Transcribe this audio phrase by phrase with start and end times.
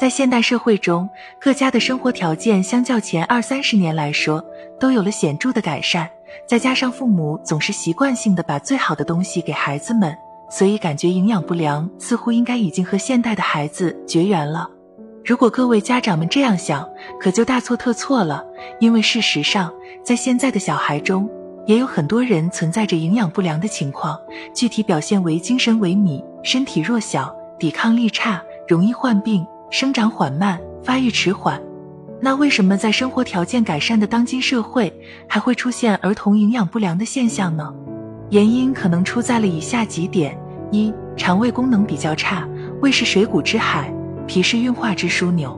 [0.00, 1.06] 在现代社会中，
[1.38, 4.42] 各家的生活条件相较前二三十年来说，
[4.78, 6.08] 都有了显著的改善。
[6.48, 10.16] 再加上父母总是习惯性的把最好的东西给孩子们，
[10.48, 14.66] 所以感觉营养不良似乎应该已经和现代的孩子绝缘了。
[15.22, 16.88] 如果各位家长们这样想，
[17.20, 18.42] 可就大错特错了。
[18.78, 19.70] 因为事实上，
[20.02, 21.28] 在现在的小孩中，
[21.66, 24.18] 也有很多人存在着营养不良的情况，
[24.54, 29.46] 具体表现为精神萎靡、身体弱小、抵抗力差、容易患病。
[29.70, 31.62] 生长缓慢，发育迟缓，
[32.20, 34.92] 那为什么在生活条件改善的当今社会，
[35.28, 37.72] 还会出现儿童营养不良的现象呢？
[38.30, 40.36] 原因可能出在了以下几点：
[40.72, 42.48] 一、肠胃功能比较差，
[42.82, 43.94] 胃是水谷之海，
[44.26, 45.56] 脾是运化之枢纽，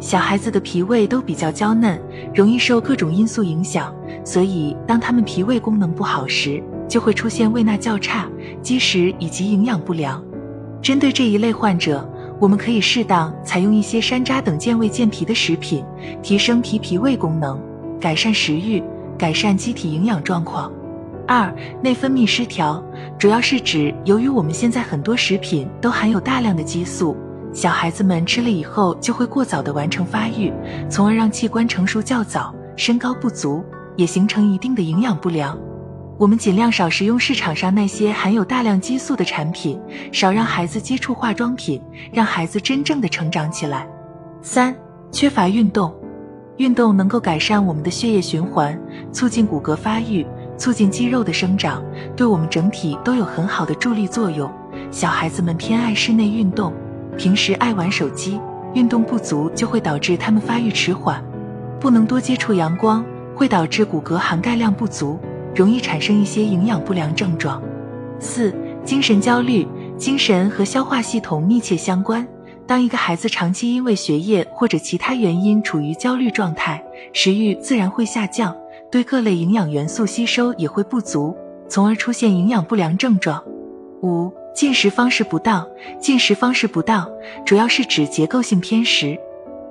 [0.00, 1.98] 小孩子的脾胃都比较娇嫩，
[2.34, 3.90] 容易受各种因素影响，
[4.22, 8.28] 所以当他们脾胃功能不好时，就会出现胃纳较差、
[8.60, 10.22] 积食以及营养不良。
[10.82, 12.06] 针对这一类患者。
[12.38, 15.84] 我们可以适当采用一些山楂等健胃健脾的食品，
[16.22, 17.58] 提升脾脾胃功能，
[17.98, 18.82] 改善食欲，
[19.16, 20.70] 改善机体营养状况。
[21.26, 21.52] 二、
[21.82, 22.82] 内分泌失调，
[23.18, 27.16] 主要是指由于我们现在很多食品都含有大量的激素，
[27.54, 30.52] 小孩子们吃了以后就会过早的完成发育，
[30.90, 33.64] 从而让器官成熟较早，身高不足，
[33.96, 35.58] 也形成一定的营养不良。
[36.18, 39.78] 我们尽量少食用市场上那些含有大量激素的产品，
[40.10, 41.78] 少让孩子接触化妆品，
[42.10, 43.86] 让孩子真正的成长起来。
[44.40, 44.74] 三、
[45.12, 45.94] 缺乏运动，
[46.56, 48.78] 运动能够改善我们的血液循环，
[49.12, 51.84] 促进骨骼发育，促进肌肉的生长，
[52.16, 54.50] 对我们整体都有很好的助力作用。
[54.90, 56.72] 小孩子们偏爱室内运动，
[57.18, 58.40] 平时爱玩手机，
[58.72, 61.22] 运动不足就会导致他们发育迟缓。
[61.78, 65.20] 不能多接触阳光，会导致骨骼含钙量不足。
[65.56, 67.62] 容易产生一些营养不良症状。
[68.20, 68.54] 四、
[68.84, 72.26] 精神焦虑，精神和消化系统密切相关。
[72.66, 78.54] 当一个孩子长期因为学业或者其他原因处于焦虑状态，食欲自然会下降，
[78.90, 81.34] 对各类营养元素吸收也会不足，
[81.68, 83.42] 从而出现营养不良症状。
[84.02, 85.66] 五、进食方式不当，
[85.98, 87.08] 进食方式不当
[87.44, 89.16] 主要是指结构性偏食。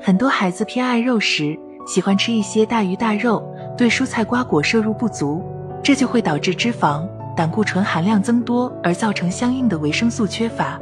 [0.00, 3.42] 很多孩子偏爱肉食，喜欢吃一些大鱼大肉，
[3.78, 5.42] 对蔬菜瓜果摄入不足。
[5.82, 10.78] 这就会导致脂肪、胆固醇含量增多，而造成相应的维生素缺乏。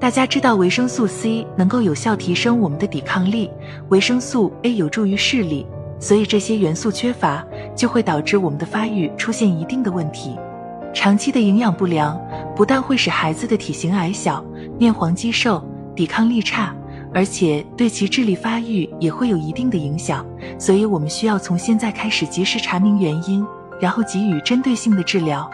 [0.00, 3.48] 大家知道维生素 C 能够有效提升我们的抵抗力，
[3.88, 5.64] 维生素 A 有助于视力，
[6.00, 10.36] 所以这些元素缺乏就会导致我们的发育出现一定的问题。
[10.92, 12.20] 长期的营养不良
[12.56, 14.44] 不但会使孩子的体型矮小、
[14.76, 15.64] 面黄肌瘦、
[15.94, 16.74] 抵抗力差，
[17.14, 20.26] 而且对其智力发育也会有一定的影响。
[20.58, 23.46] 所以我们需要从现在开始及时查明原因。
[23.82, 25.50] 然后给予针对性的治疗，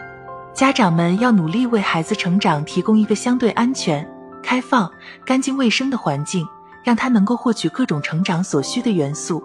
[0.53, 4.07] 家长们要努力为孩子成长提供一个相对安全、
[4.43, 4.93] 开放、
[5.25, 6.47] 干净卫生的环境，
[6.85, 9.43] 让他能够获取各种成长所需的元素。